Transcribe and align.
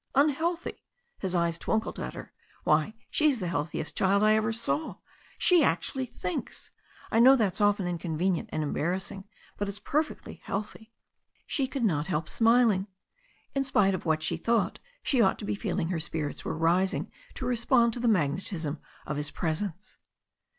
"Unhealthy 0.15 0.71
I" 0.71 0.77
His 1.19 1.35
eyes 1.35 1.59
twinkled 1.59 1.99
at 1.99 2.15
her. 2.15 2.33
"Why, 2.63 2.95
she's 3.11 3.39
the 3.39 3.45
healthiest 3.47 3.95
child 3.95 4.23
I 4.23 4.33
ever 4.33 4.51
saw. 4.51 4.95
She 5.37 5.63
actually 5.63 6.07
thinks! 6.07 6.71
I 7.11 7.19
know 7.19 7.35
that's 7.35 7.61
often 7.61 7.85
inconvenient 7.85 8.49
and 8.51 8.63
embarrassing; 8.63 9.25
but 9.59 9.69
it's 9.69 9.77
perfectly 9.77 10.41
healthy." 10.43 10.91
She 11.45 11.67
could 11.67 11.83
not 11.85 12.07
help 12.07 12.27
smiling. 12.29 12.87
In 13.53 13.63
spite 13.63 13.93
of 13.93 14.03
what 14.03 14.23
she 14.23 14.37
thought 14.37 14.79
she 15.03 15.21
ought 15.21 15.37
to 15.37 15.45
be 15.45 15.53
feeling 15.53 15.89
her 15.89 15.99
spirits 15.99 16.43
were 16.43 16.57
rising 16.57 17.11
to 17.35 17.45
respond 17.45 17.93
to 17.93 17.99
the 17.99 18.07
magnetism 18.07 18.79
of 19.05 19.17
his 19.17 19.29
presence. 19.29 19.97